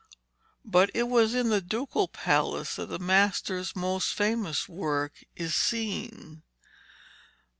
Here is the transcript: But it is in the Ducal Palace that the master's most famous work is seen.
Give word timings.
But 0.65 0.89
it 0.95 1.05
is 1.05 1.35
in 1.35 1.49
the 1.49 1.61
Ducal 1.61 2.07
Palace 2.07 2.75
that 2.77 2.87
the 2.89 2.97
master's 2.97 3.75
most 3.75 4.15
famous 4.15 4.67
work 4.67 5.13
is 5.35 5.53
seen. 5.53 6.41